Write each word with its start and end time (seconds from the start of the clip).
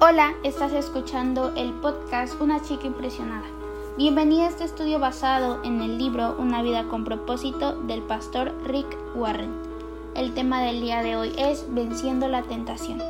Hola, 0.00 0.34
estás 0.44 0.72
escuchando 0.74 1.52
el 1.56 1.72
podcast 1.72 2.40
Una 2.40 2.62
chica 2.62 2.86
impresionada. 2.86 3.42
Bienvenida 3.96 4.44
a 4.44 4.48
este 4.48 4.62
estudio 4.62 5.00
basado 5.00 5.60
en 5.64 5.82
el 5.82 5.98
libro 5.98 6.36
Una 6.38 6.62
vida 6.62 6.84
con 6.84 7.02
propósito 7.02 7.72
del 7.72 8.02
pastor 8.02 8.54
Rick 8.62 8.86
Warren. 9.16 9.52
El 10.14 10.34
tema 10.34 10.62
del 10.62 10.80
día 10.82 11.02
de 11.02 11.16
hoy 11.16 11.34
es 11.36 11.64
Venciendo 11.74 12.28
la 12.28 12.42
tentación. 12.42 13.02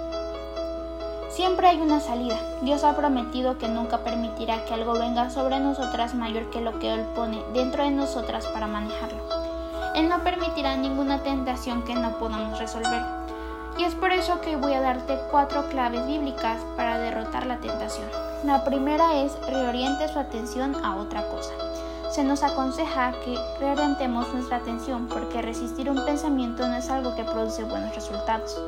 Siempre 1.28 1.66
hay 1.68 1.78
una 1.78 2.00
salida. 2.00 2.40
Dios 2.62 2.84
ha 2.84 2.96
prometido 2.96 3.58
que 3.58 3.68
nunca 3.68 4.02
permitirá 4.02 4.64
que 4.64 4.72
algo 4.72 4.94
venga 4.94 5.28
sobre 5.28 5.60
nosotras 5.60 6.14
mayor 6.14 6.48
que 6.48 6.62
lo 6.62 6.78
que 6.78 6.90
Él 6.90 7.04
pone 7.14 7.42
dentro 7.52 7.84
de 7.84 7.90
nosotras 7.90 8.46
para 8.46 8.66
manejarlo. 8.66 9.22
Él 9.94 10.08
no 10.08 10.24
permitirá 10.24 10.74
ninguna 10.78 11.22
tentación 11.22 11.82
que 11.82 11.94
no 11.94 12.18
podamos 12.18 12.58
resolver. 12.58 13.27
Y 13.78 13.84
es 13.84 13.94
por 13.94 14.10
eso 14.10 14.40
que 14.40 14.56
voy 14.56 14.72
a 14.72 14.80
darte 14.80 15.16
cuatro 15.30 15.68
claves 15.68 16.04
bíblicas 16.04 16.60
para 16.76 16.98
derrotar 16.98 17.46
la 17.46 17.58
tentación. 17.58 18.08
La 18.42 18.64
primera 18.64 19.14
es 19.18 19.38
reoriente 19.46 20.08
su 20.08 20.18
atención 20.18 20.74
a 20.84 20.96
otra 20.96 21.22
cosa. 21.28 21.52
Se 22.10 22.24
nos 22.24 22.42
aconseja 22.42 23.12
que 23.24 23.38
reorientemos 23.60 24.34
nuestra 24.34 24.56
atención 24.56 25.06
porque 25.06 25.42
resistir 25.42 25.88
un 25.88 26.04
pensamiento 26.04 26.66
no 26.66 26.74
es 26.74 26.90
algo 26.90 27.14
que 27.14 27.22
produce 27.22 27.62
buenos 27.62 27.94
resultados. 27.94 28.60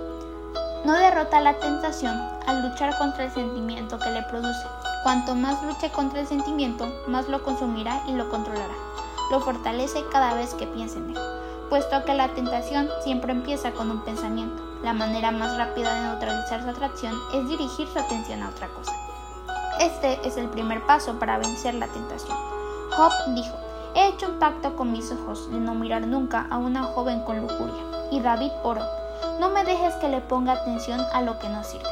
No 0.85 0.95
derrota 0.95 1.41
la 1.41 1.55
tentación 1.55 2.17
al 2.47 2.69
luchar 2.69 2.97
contra 2.97 3.25
el 3.25 3.33
sentimiento 3.33 3.99
que 3.99 4.11
le 4.11 4.23
produce. 4.23 4.65
Cuanto 5.03 5.35
más 5.35 5.61
luche 5.65 5.91
contra 5.91 6.21
el 6.21 6.29
sentimiento, 6.29 6.87
más 7.09 7.29
lo 7.29 7.43
consumirá 7.43 8.01
y 8.07 8.13
lo 8.13 8.31
controlará. 8.31 8.75
Lo 9.33 9.41
fortalece 9.41 10.05
cada 10.13 10.35
vez 10.35 10.55
que 10.55 10.69
piense 10.69 10.99
en 10.99 11.11
él, 11.11 11.23
puesto 11.69 12.05
que 12.05 12.15
la 12.15 12.29
tentación 12.29 12.89
siempre 13.03 13.33
empieza 13.33 13.73
con 13.73 13.91
un 13.91 14.05
pensamiento. 14.05 14.70
La 14.83 14.95
manera 14.95 15.31
más 15.31 15.59
rápida 15.59 15.95
de 15.95 16.01
neutralizar 16.09 16.63
su 16.63 16.71
atracción 16.71 17.15
es 17.35 17.47
dirigir 17.49 17.87
su 17.89 17.99
atención 17.99 18.43
a 18.43 18.49
otra 18.49 18.69
cosa. 18.69 18.93
Este 19.79 20.27
es 20.27 20.39
el 20.39 20.49
primer 20.49 20.87
paso 20.87 21.19
para 21.19 21.37
vencer 21.37 21.75
la 21.75 21.87
tentación. 21.87 22.37
Job 22.97 23.13
dijo, 23.35 23.55
he 23.95 24.09
hecho 24.09 24.29
un 24.29 24.39
pacto 24.39 24.77
con 24.77 24.91
mis 24.91 25.13
ojos 25.13 25.51
de 25.51 25.61
no 25.61 25.75
mirar 25.75 26.07
nunca 26.07 26.47
a 26.51 26.57
una 26.57 26.85
joven 26.85 27.21
con 27.25 27.41
lujuria. 27.41 27.83
Y 28.11 28.21
David 28.21 28.53
oró, 28.63 28.83
no 29.39 29.51
me 29.51 29.65
dejes 29.65 29.95
que 29.97 30.09
le 30.09 30.23
ponga 30.23 30.55
atención 30.55 31.01
a 31.13 31.21
lo 31.21 31.39
que 31.39 31.51
no 31.51 31.63
sirve. 31.63 31.89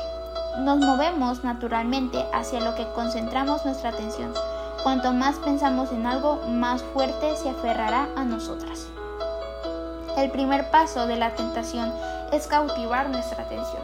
Nos 0.60 0.78
movemos 0.78 1.44
naturalmente 1.44 2.24
hacia 2.32 2.60
lo 2.60 2.74
que 2.74 2.86
concentramos 2.94 3.66
nuestra 3.66 3.90
atención. 3.90 4.32
Cuanto 4.82 5.12
más 5.12 5.36
pensamos 5.36 5.92
en 5.92 6.06
algo, 6.06 6.40
más 6.48 6.82
fuerte 6.82 7.36
se 7.36 7.50
aferrará 7.50 8.08
a 8.16 8.24
nosotras. 8.24 8.86
El 10.16 10.30
primer 10.30 10.70
paso 10.70 11.06
de 11.06 11.16
la 11.16 11.34
tentación 11.34 11.92
es 12.32 12.46
cautivar 12.46 13.08
nuestra 13.10 13.44
atención. 13.44 13.82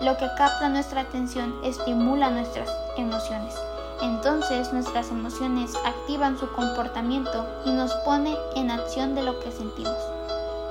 Lo 0.00 0.16
que 0.16 0.26
capta 0.36 0.68
nuestra 0.68 1.02
atención 1.02 1.54
estimula 1.64 2.30
nuestras 2.30 2.68
emociones. 2.96 3.54
Entonces 4.00 4.72
nuestras 4.72 5.10
emociones 5.10 5.74
activan 5.84 6.38
su 6.38 6.48
comportamiento 6.52 7.46
y 7.64 7.70
nos 7.70 7.92
pone 8.04 8.36
en 8.54 8.70
acción 8.70 9.14
de 9.14 9.22
lo 9.24 9.40
que 9.40 9.50
sentimos. 9.50 9.98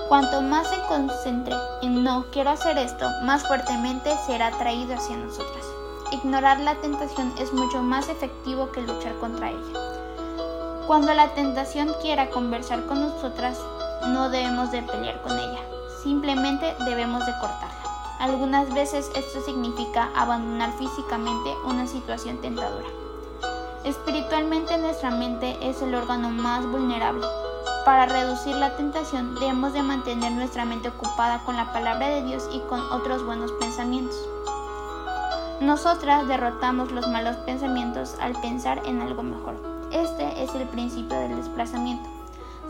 Cuanto 0.07 0.41
más 0.41 0.69
se 0.69 0.79
concentre 0.87 1.53
en 1.81 2.05
no 2.05 2.25
quiero 2.31 2.51
hacer 2.51 2.77
esto, 2.77 3.09
más 3.23 3.45
fuertemente 3.45 4.15
será 4.25 4.47
atraído 4.47 4.95
hacia 4.95 5.17
nosotras. 5.17 5.65
Ignorar 6.13 6.61
la 6.61 6.75
tentación 6.75 7.33
es 7.37 7.51
mucho 7.51 7.83
más 7.83 8.07
efectivo 8.07 8.71
que 8.71 8.81
luchar 8.81 9.13
contra 9.19 9.49
ella. 9.49 9.97
Cuando 10.87 11.13
la 11.13 11.33
tentación 11.33 11.93
quiera 12.01 12.29
conversar 12.29 12.85
con 12.85 13.01
nosotras, 13.01 13.59
no 14.07 14.29
debemos 14.29 14.71
de 14.71 14.83
pelear 14.83 15.21
con 15.21 15.37
ella, 15.37 15.59
simplemente 16.03 16.75
debemos 16.85 17.25
de 17.25 17.33
cortarla. 17.39 17.77
Algunas 18.19 18.73
veces 18.73 19.11
esto 19.15 19.41
significa 19.41 20.09
abandonar 20.15 20.71
físicamente 20.73 21.53
una 21.65 21.85
situación 21.85 22.37
tentadora. 22.37 22.87
Espiritualmente 23.83 24.77
nuestra 24.77 25.11
mente 25.11 25.57
es 25.61 25.81
el 25.81 25.93
órgano 25.93 26.29
más 26.29 26.65
vulnerable. 26.65 27.25
Para 27.85 28.05
reducir 28.05 28.55
la 28.55 28.75
tentación 28.75 29.35
debemos 29.35 29.73
de 29.73 29.83
mantener 29.83 30.31
nuestra 30.31 30.65
mente 30.65 30.89
ocupada 30.89 31.39
con 31.45 31.55
la 31.55 31.71
palabra 31.71 32.09
de 32.09 32.23
Dios 32.23 32.49
y 32.51 32.59
con 32.61 32.81
otros 32.91 33.23
buenos 33.23 33.51
pensamientos. 33.53 34.17
Nosotras 35.61 36.27
derrotamos 36.27 36.91
los 36.91 37.07
malos 37.07 37.35
pensamientos 37.37 38.15
al 38.19 38.33
pensar 38.41 38.81
en 38.85 39.01
algo 39.01 39.23
mejor. 39.23 39.55
Este 39.91 40.43
es 40.43 40.53
el 40.53 40.67
principio 40.67 41.17
del 41.19 41.37
desplazamiento. 41.37 42.16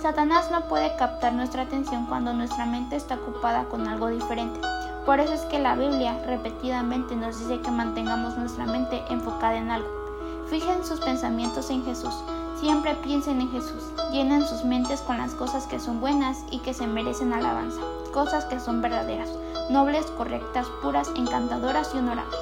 Satanás 0.01 0.51
no 0.51 0.61
puede 0.61 0.95
captar 0.95 1.33
nuestra 1.33 1.63
atención 1.63 2.05
cuando 2.05 2.31
nuestra 2.31 2.67
mente 2.67 2.95
está 2.95 3.15
ocupada 3.15 3.63
con 3.65 3.87
algo 3.87 4.07
diferente. 4.09 4.59
Por 5.07 5.19
eso 5.19 5.33
es 5.33 5.41
que 5.45 5.57
la 5.57 5.75
Biblia 5.75 6.21
repetidamente 6.25 7.15
nos 7.15 7.39
dice 7.39 7.61
que 7.61 7.71
mantengamos 7.71 8.37
nuestra 8.37 8.65
mente 8.65 9.03
enfocada 9.09 9.57
en 9.57 9.71
algo. 9.71 9.89
Fijen 10.49 10.85
sus 10.85 10.99
pensamientos 10.99 11.71
en 11.71 11.83
Jesús. 11.83 12.13
Siempre 12.59 12.93
piensen 12.95 13.41
en 13.41 13.49
Jesús. 13.51 13.91
Llenen 14.11 14.45
sus 14.45 14.63
mentes 14.63 15.01
con 15.01 15.17
las 15.17 15.33
cosas 15.33 15.65
que 15.65 15.79
son 15.79 15.99
buenas 15.99 16.43
y 16.51 16.59
que 16.59 16.75
se 16.75 16.85
merecen 16.85 17.33
alabanza. 17.33 17.81
Cosas 18.13 18.45
que 18.45 18.59
son 18.59 18.83
verdaderas, 18.83 19.29
nobles, 19.71 20.05
correctas, 20.17 20.67
puras, 20.83 21.11
encantadoras 21.15 21.91
y 21.95 21.97
honorables. 21.97 22.39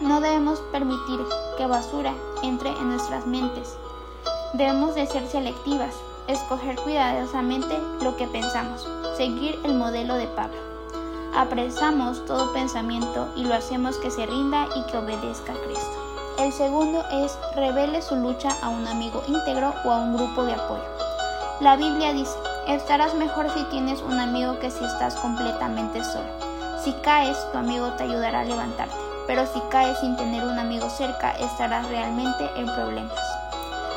No 0.00 0.20
debemos 0.20 0.60
permitir 0.70 1.20
que 1.58 1.66
basura 1.66 2.14
entre 2.44 2.70
en 2.70 2.88
nuestras 2.88 3.26
mentes. 3.26 3.76
Debemos 4.54 4.94
de 4.94 5.06
ser 5.06 5.26
selectivas, 5.26 5.94
escoger 6.28 6.76
cuidadosamente 6.76 7.78
lo 8.00 8.16
que 8.16 8.26
pensamos, 8.26 8.88
seguir 9.16 9.58
el 9.64 9.74
modelo 9.74 10.14
de 10.14 10.26
Pablo. 10.28 10.58
Apresamos 11.34 12.24
todo 12.26 12.52
pensamiento 12.52 13.28
y 13.36 13.44
lo 13.44 13.54
hacemos 13.54 13.96
que 13.96 14.10
se 14.10 14.26
rinda 14.26 14.68
y 14.76 14.82
que 14.90 14.98
obedezca 14.98 15.52
a 15.52 15.56
Cristo. 15.64 16.02
El 16.38 16.52
segundo 16.52 17.04
es 17.10 17.38
revele 17.54 18.02
su 18.02 18.16
lucha 18.16 18.56
a 18.62 18.68
un 18.68 18.86
amigo 18.86 19.22
íntegro 19.26 19.74
o 19.84 19.92
a 19.92 19.98
un 19.98 20.16
grupo 20.16 20.44
de 20.44 20.54
apoyo. 20.54 20.84
La 21.60 21.76
Biblia 21.76 22.12
dice, 22.12 22.36
estarás 22.66 23.14
mejor 23.14 23.50
si 23.50 23.62
tienes 23.64 24.02
un 24.02 24.18
amigo 24.18 24.58
que 24.58 24.70
si 24.70 24.84
estás 24.84 25.14
completamente 25.16 26.02
solo. 26.04 26.28
Si 26.82 26.92
caes, 26.94 27.38
tu 27.52 27.58
amigo 27.58 27.92
te 27.92 28.04
ayudará 28.04 28.40
a 28.40 28.44
levantarte, 28.44 28.94
pero 29.26 29.46
si 29.46 29.60
caes 29.70 29.98
sin 30.00 30.16
tener 30.16 30.44
un 30.44 30.58
amigo 30.58 30.90
cerca, 30.90 31.30
estarás 31.32 31.88
realmente 31.88 32.50
en 32.56 32.66
problemas. 32.66 33.31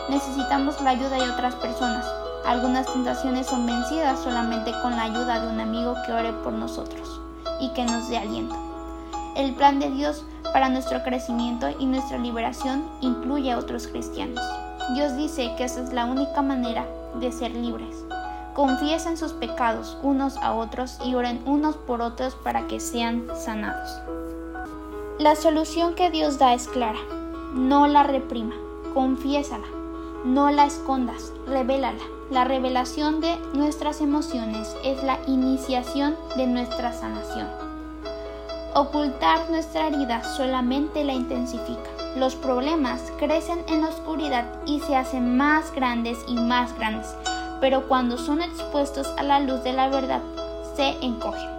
Necesitamos 0.09 0.79
la 0.81 0.91
ayuda 0.91 1.17
de 1.17 1.31
otras 1.31 1.55
personas. 1.55 2.05
Algunas 2.45 2.85
tentaciones 2.85 3.47
son 3.47 3.66
vencidas 3.66 4.19
solamente 4.19 4.71
con 4.83 4.95
la 4.95 5.03
ayuda 5.03 5.39
de 5.39 5.47
un 5.47 5.59
amigo 5.59 5.95
que 6.05 6.13
ore 6.13 6.31
por 6.43 6.53
nosotros 6.53 7.19
y 7.59 7.69
que 7.73 7.85
nos 7.85 8.07
dé 8.07 8.17
aliento. 8.17 8.55
El 9.35 9.55
plan 9.55 9.79
de 9.79 9.89
Dios 9.89 10.23
para 10.53 10.69
nuestro 10.69 11.01
crecimiento 11.03 11.67
y 11.79 11.88
nuestra 11.88 12.19
liberación 12.19 12.88
incluye 13.01 13.51
a 13.51 13.57
otros 13.57 13.88
cristianos. 13.88 14.39
Dios 14.94 15.17
dice 15.17 15.53
que 15.57 15.63
esa 15.63 15.81
es 15.81 15.91
la 15.91 16.05
única 16.05 16.44
manera 16.44 16.85
de 17.19 17.31
ser 17.31 17.51
libres. 17.51 18.05
Confiesen 18.53 19.17
sus 19.17 19.33
pecados 19.33 19.97
unos 20.03 20.38
a 20.38 20.53
otros 20.53 20.99
y 21.03 21.15
oren 21.15 21.41
unos 21.45 21.75
por 21.75 22.01
otros 22.01 22.35
para 22.35 22.67
que 22.67 22.79
sean 22.79 23.25
sanados. 23.35 23.89
La 25.17 25.35
solución 25.35 25.95
que 25.95 26.11
Dios 26.11 26.38
da 26.38 26.53
es 26.53 26.67
clara. 26.67 26.99
No 27.53 27.88
la 27.88 28.03
reprima, 28.03 28.53
confiésala. 28.94 29.65
No 30.25 30.50
la 30.50 30.66
escondas, 30.66 31.31
revélala. 31.46 32.02
La 32.31 32.46
revelación 32.46 33.22
de 33.22 33.38
nuestras 33.53 34.02
emociones 34.02 34.75
es 34.84 35.03
la 35.03 35.19
iniciación 35.28 36.16
de 36.36 36.47
nuestra 36.47 36.94
sanación. 36.94 37.47
Ocultar 38.74 39.47
nuestra 39.52 39.86
herida 39.86 40.24
solamente 40.24 41.03
la 41.03 41.13
intensifica. 41.13 41.91
Los 42.16 42.34
problemas 42.34 43.03
crecen 43.19 43.59
en 43.68 43.84
la 43.84 43.90
oscuridad 43.90 44.46
y 44.66 44.80
se 44.80 44.96
hacen 44.96 45.38
más 45.38 45.72
grandes 45.75 46.18
y 46.28 46.34
más 46.34 46.75
grandes, 46.75 47.16
pero 47.62 47.88
cuando 47.88 48.18
son 48.18 48.42
expuestos 48.42 49.07
a 49.19 49.24
la 49.24 49.42
luz 49.42 49.63
de 49.63 49.74
la 49.74 49.90
verdad, 49.90 50.24
se 50.75 50.97
encogen. 51.06 51.52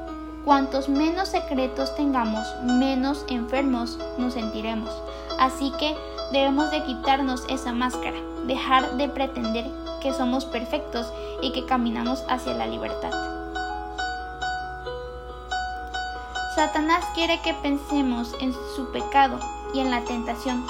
Cuantos 0.45 0.89
menos 0.89 1.29
secretos 1.29 1.95
tengamos, 1.95 2.45
menos 2.65 3.25
enfermos 3.29 3.97
nos 4.19 4.35
sentiremos. 4.35 4.91
Así 5.39 5.73
que 5.79 5.95
debemos 6.33 6.71
de 6.71 6.83
quitarnos 6.85 7.45
esa 7.49 7.73
máscara 7.73 8.19
dejar 8.47 8.97
de 8.97 9.09
pretender 9.09 9.67
que 10.01 10.13
somos 10.13 10.45
perfectos 10.45 11.07
y 11.43 11.53
que 11.53 11.67
caminamos 11.67 12.25
hacia 12.29 12.55
la 12.55 12.67
libertad. 12.67 13.11
Satanás 16.55 17.05
quiere 17.15 17.41
que 17.43 17.55
pensemos 17.55 18.35
en 18.41 18.55
su 18.75 18.91
pecado 18.91 19.39
y 19.75 19.81
en 19.81 19.91
la 19.91 20.05
tentación, 20.05 20.65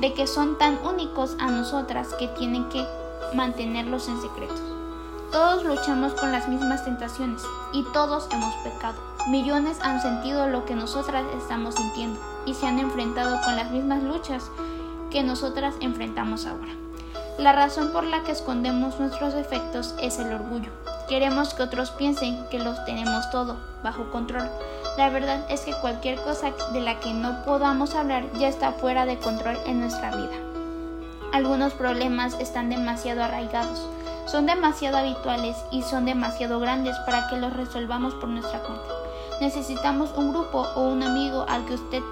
de 0.00 0.12
que 0.12 0.26
son 0.26 0.58
tan 0.58 0.78
únicos 0.84 1.36
a 1.38 1.46
nosotras 1.50 2.14
que 2.14 2.28
tienen 2.28 2.68
que 2.68 2.84
mantenerlos 3.34 4.08
en 4.08 4.20
secreto. 4.20 4.54
Todos 5.30 5.62
luchamos 5.64 6.14
con 6.14 6.32
las 6.32 6.48
mismas 6.48 6.84
tentaciones 6.84 7.42
y 7.72 7.84
todos 7.92 8.28
hemos 8.32 8.54
pecado. 8.64 8.98
Millones 9.28 9.78
han 9.82 10.00
sentido 10.00 10.48
lo 10.48 10.64
que 10.64 10.74
nosotras 10.74 11.24
estamos 11.36 11.74
sintiendo 11.74 12.18
y 12.46 12.54
se 12.54 12.66
han 12.66 12.78
enfrentado 12.78 13.38
con 13.44 13.54
las 13.54 13.70
mismas 13.70 14.02
luchas 14.02 14.50
que 15.10 15.22
nosotras 15.22 15.74
enfrentamos 15.80 16.46
ahora. 16.46 16.72
La 17.38 17.52
razón 17.52 17.90
por 17.92 18.04
la 18.04 18.24
que 18.24 18.32
escondemos 18.32 18.98
nuestros 18.98 19.32
defectos 19.32 19.94
es 20.02 20.18
el 20.18 20.32
orgullo. 20.32 20.70
Queremos 21.08 21.54
que 21.54 21.62
otros 21.62 21.90
piensen 21.92 22.44
que 22.50 22.58
los 22.58 22.84
tenemos 22.84 23.30
todo 23.30 23.56
bajo 23.82 24.10
control. 24.10 24.50
La 24.96 25.08
verdad 25.10 25.46
es 25.48 25.60
que 25.60 25.72
cualquier 25.80 26.20
cosa 26.22 26.52
de 26.72 26.80
la 26.80 26.98
que 26.98 27.14
no 27.14 27.44
podamos 27.44 27.94
hablar 27.94 28.24
ya 28.38 28.48
está 28.48 28.72
fuera 28.72 29.06
de 29.06 29.18
control 29.18 29.56
en 29.66 29.80
nuestra 29.80 30.10
vida. 30.16 30.34
Algunos 31.32 31.74
problemas 31.74 32.36
están 32.40 32.70
demasiado 32.70 33.22
arraigados, 33.22 33.88
son 34.26 34.46
demasiado 34.46 34.96
habituales 34.96 35.56
y 35.70 35.82
son 35.82 36.04
demasiado 36.06 36.58
grandes 36.58 36.96
para 37.06 37.28
que 37.28 37.36
los 37.36 37.52
resolvamos 37.52 38.14
por 38.14 38.28
nuestra 38.28 38.58
cuenta. 38.60 38.84
Necesitamos 39.40 40.10
un 40.16 40.32
grupo 40.32 40.66
o 40.74 40.88
un 40.88 41.04
amigo 41.04 41.46
al 41.48 41.64
que 41.64 41.74
usted 41.74 42.02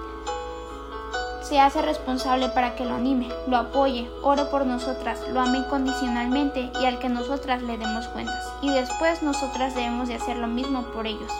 se 1.47 1.61
hace 1.61 1.81
responsable 1.81 2.49
para 2.49 2.75
que 2.75 2.85
lo 2.85 2.97
anime, 2.97 3.29
lo 3.47 3.57
apoye, 3.57 4.11
ore 4.23 4.47
por 4.47 4.67
nosotras, 4.67 5.21
lo 5.33 5.41
ame 5.41 5.59
incondicionalmente 5.59 6.73
y 6.81 6.87
al 6.87 6.99
que 6.99 7.09
nosotras 7.09 7.63
le 7.63 7.79
demos 7.79 8.09
cuentas. 8.09 8.53
Y 8.63 8.71
después 8.71 9.23
nosotras 9.23 9.75
debemos 9.77 10.09
de 10.09 10.17
hacer 10.17 10.37
lo 10.39 10.49
mismo 10.49 10.83
por 10.87 11.07
ellos. 11.07 11.33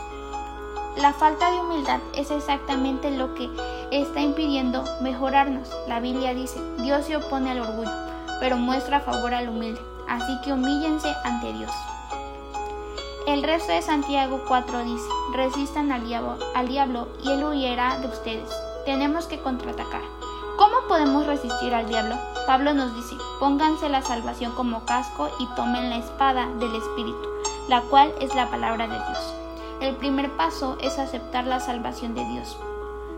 La 0.97 1.13
falta 1.13 1.51
de 1.51 1.59
humildad 1.59 1.99
es 2.15 2.31
exactamente 2.31 3.11
lo 3.11 3.35
que 3.35 3.51
está 3.91 4.21
impidiendo 4.21 4.85
mejorarnos. 5.01 5.69
La 5.89 5.99
Biblia 5.99 6.35
dice, 6.35 6.61
Dios 6.79 7.05
se 7.07 7.17
opone 7.17 7.51
al 7.51 7.61
orgullo, 7.61 7.91
pero 8.39 8.57
muestra 8.57 9.01
favor 9.01 9.35
al 9.35 9.49
humilde. 9.49 9.81
Así 10.09 10.41
que 10.43 10.53
humíllense 10.53 11.13
ante 11.25 11.53
Dios. 11.53 11.73
El 13.27 13.43
resto 13.43 13.73
de 13.73 13.83
Santiago 13.83 14.41
4 14.47 14.85
dice, 14.85 15.09
resistan 15.35 15.91
al 15.91 16.07
diablo, 16.07 16.39
al 16.55 16.69
diablo 16.69 17.09
y 17.25 17.33
él 17.33 17.43
huirá 17.45 17.99
de 17.99 18.07
ustedes. 18.07 18.66
Tenemos 18.87 19.27
que 19.27 19.41
contraatacar. 19.41 20.03
¿Cómo 20.57 20.77
podemos 20.87 21.27
resistir 21.27 21.75
al 21.75 21.89
diablo? 21.89 22.15
Pablo 22.47 22.73
nos 22.73 22.95
dice, 22.95 23.17
pónganse 23.41 23.89
la 23.89 24.01
salvación 24.01 24.53
como 24.53 24.85
casco 24.85 25.29
y 25.41 25.47
tomen 25.57 25.91
la 25.91 25.97
espada 25.97 26.49
del 26.61 26.73
Espíritu, 26.77 27.29
la 27.69 27.81
cual 27.83 28.15
es 28.21 28.33
la 28.37 28.49
palabra 28.49 28.87
de 28.87 28.95
Dios. 28.95 29.35
El 29.81 29.97
primer 29.97 30.31
paso 30.37 30.79
es 30.81 31.01
aceptar 31.01 31.49
la 31.49 31.59
salvación 31.59 32.15
de 32.15 32.25
Dios. 32.27 32.57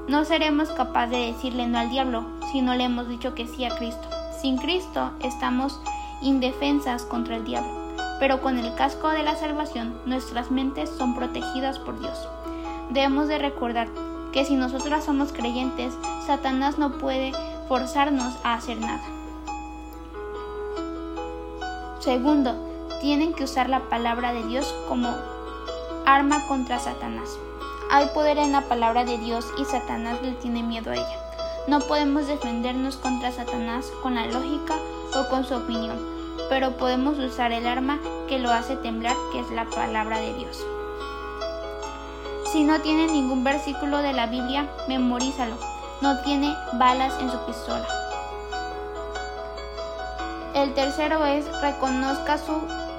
No 0.09 0.25
seremos 0.25 0.70
capaces 0.70 1.11
de 1.11 1.32
decirle 1.32 1.67
no 1.67 1.79
al 1.79 1.91
diablo 1.91 2.25
si 2.50 2.62
no 2.62 2.75
le 2.75 2.85
hemos 2.85 3.06
dicho 3.06 3.35
que 3.35 3.47
sí 3.47 3.67
a 3.67 3.76
Cristo. 3.76 4.09
Sin 4.41 4.56
Cristo 4.56 5.11
estamos 5.21 5.82
indefensas 6.23 7.03
contra 7.05 7.37
el 7.37 7.44
diablo, 7.44 7.71
pero 8.19 8.41
con 8.41 8.59
el 8.59 8.75
casco 8.75 9.11
de 9.11 9.23
la 9.23 9.37
salvación 9.37 10.00
nuestras 10.06 10.50
mentes 10.50 10.88
son 10.88 11.14
protegidas 11.14 11.79
por 11.79 12.00
Dios. 12.00 12.26
Debemos 12.88 13.29
de 13.29 13.37
recordar 13.37 13.88
que 14.33 14.45
si 14.45 14.55
nosotras 14.55 15.05
somos 15.05 15.33
creyentes, 15.33 15.95
Satanás 16.27 16.79
no 16.79 16.99
puede 16.99 17.33
forzarnos 17.69 18.35
a 18.45 18.55
hacer 18.55 18.79
nada. 18.79 19.03
Segundo, 22.01 22.55
tienen 23.01 23.33
que 23.33 23.45
usar 23.45 23.69
la 23.69 23.81
palabra 23.89 24.33
de 24.33 24.45
Dios 24.45 24.75
como 24.89 25.15
arma 26.07 26.47
contra 26.47 26.79
Satanás. 26.79 27.39
Hay 27.91 28.07
poder 28.09 28.39
en 28.39 28.53
la 28.53 28.63
palabra 28.63 29.05
de 29.05 29.19
Dios 29.19 29.47
y 29.59 29.65
Satanás 29.65 30.19
le 30.23 30.33
tiene 30.33 30.63
miedo 30.63 30.91
a 30.91 30.97
ella. 30.97 31.21
No 31.69 31.81
podemos 31.81 32.27
defendernos 32.27 32.97
contra 32.97 33.31
Satanás 33.31 33.93
con 34.03 34.15
la 34.15 34.27
lógica 34.27 34.75
o 35.15 35.29
con 35.29 35.45
su 35.45 35.55
opinión, 35.55 35.99
pero 36.49 36.77
podemos 36.77 37.19
usar 37.19 37.53
el 37.53 37.67
arma 37.67 37.99
que 38.29 38.39
lo 38.39 38.51
hace 38.51 38.77
temblar, 38.77 39.17
que 39.33 39.41
es 39.41 39.51
la 39.51 39.67
palabra 39.67 40.19
de 40.19 40.35
Dios. 40.35 40.65
Si 42.53 42.65
no 42.65 42.81
tiene 42.81 43.09
ningún 43.09 43.45
versículo 43.45 43.99
de 43.99 44.15
la 44.15 44.27
Biblia, 44.27 44.67
memorízalo. 44.89 45.56
No 46.00 46.21
tiene 46.21 46.56
balas 46.79 47.12
en 47.21 47.31
su 47.31 47.39
pistola. 47.45 47.87
El 50.55 50.73
tercero 50.73 51.27
es 51.27 51.45
reconozca 51.61 52.39
su 52.39 52.55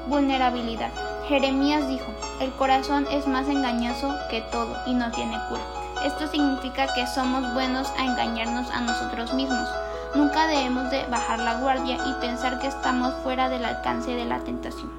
vulnerabilidad. 0.08 0.92
Jeremías 1.28 1.88
dijo, 1.88 2.06
el 2.40 2.52
corazón 2.54 3.08
es 3.10 3.28
más 3.28 3.48
engañoso 3.50 4.14
que 4.30 4.42
todo 4.42 4.76
y 4.86 4.94
no 4.94 5.10
tiene 5.12 5.38
cura. 5.50 5.64
Esto 6.06 6.28
significa 6.28 6.86
que 6.94 7.08
somos 7.08 7.52
buenos 7.56 7.90
a 7.98 8.06
engañarnos 8.06 8.70
a 8.70 8.82
nosotros 8.82 9.34
mismos. 9.34 9.68
Nunca 10.14 10.46
debemos 10.46 10.92
de 10.92 11.06
bajar 11.08 11.40
la 11.40 11.56
guardia 11.56 11.98
y 12.06 12.14
pensar 12.22 12.60
que 12.60 12.68
estamos 12.68 13.16
fuera 13.24 13.50
del 13.50 13.66
alcance 13.66 14.12
de 14.12 14.26
la 14.26 14.40
tentación. 14.42 14.92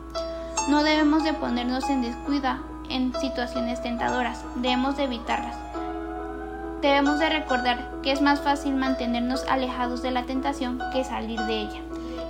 No 0.68 0.82
debemos 0.82 1.22
de 1.22 1.34
ponernos 1.34 1.88
en 1.88 2.02
descuida 2.02 2.62
en 2.90 3.12
situaciones 3.20 3.82
tentadoras, 3.82 4.44
debemos 4.56 4.96
de 4.96 5.04
evitarlas. 5.04 5.56
Debemos 6.82 7.18
de 7.18 7.28
recordar 7.28 7.90
que 8.02 8.12
es 8.12 8.22
más 8.22 8.40
fácil 8.40 8.74
mantenernos 8.74 9.44
alejados 9.48 10.02
de 10.02 10.10
la 10.10 10.24
tentación 10.24 10.80
que 10.92 11.04
salir 11.04 11.40
de 11.42 11.60
ella. 11.60 11.80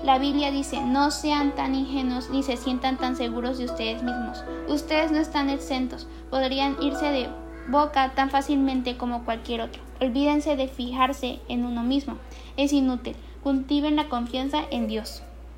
La 0.02 0.18
Biblia 0.18 0.50
dice, 0.50 0.80
no 0.80 1.10
sean 1.10 1.54
tan 1.54 1.74
ingenuos 1.74 2.30
ni 2.30 2.42
se 2.42 2.56
sientan 2.56 2.96
tan 2.96 3.16
seguros 3.16 3.58
de 3.58 3.66
ustedes 3.66 4.02
mismos. 4.02 4.44
Ustedes 4.68 5.12
no 5.12 5.18
están 5.18 5.50
exentos, 5.50 6.08
podrían 6.30 6.76
irse 6.80 7.06
de 7.10 7.28
boca 7.68 8.12
tan 8.14 8.30
fácilmente 8.30 8.96
como 8.96 9.24
cualquier 9.24 9.60
otro. 9.60 9.82
Olvídense 10.00 10.56
de 10.56 10.68
fijarse 10.68 11.40
en 11.48 11.64
uno 11.64 11.82
mismo. 11.82 12.16
Es 12.56 12.72
inútil. 12.72 13.14
Cultiven 13.42 13.96
la 13.96 14.08
confianza 14.08 14.62
en 14.70 14.88
Dios. 14.88 15.22